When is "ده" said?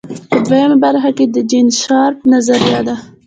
2.87-2.95